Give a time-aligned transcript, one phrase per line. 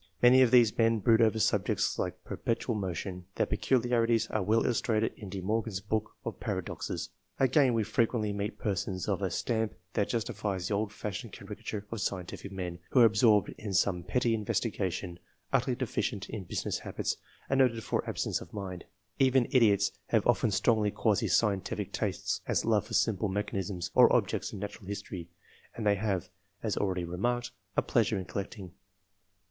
[0.19, 5.13] Many of these men brood over subjects like perpetual motion: their peculiarities are well illustrated
[5.15, 7.09] in De Morgan's Book of Paradoxes.
[7.39, 12.01] Again we frequently meet persons of a stamp that justifies the old fashioned caricature of
[12.01, 15.19] scientific men, who are absorbed in some petty investigation,
[15.53, 18.85] utterly deficient in business habits, and noted for ab sence of mind.
[19.19, 24.11] Even idiots have often strongly quasi scientific tastes, as love for simple me chanism, or
[24.11, 25.29] objects of natural history;
[25.75, 26.31] and they have,
[26.63, 28.71] as already remarked, a pleasure in collect ing.